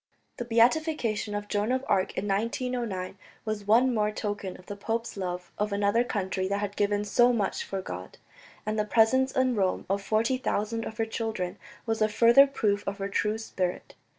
[0.37, 4.75] The beatification of Joan of Arc in April 1909 was one more token of the
[4.75, 8.17] pope's love of another country that had given so much for God,
[8.65, 12.83] and the presence in Rome of forty thousand of her children was a further proof
[12.87, 13.93] of her true spirit.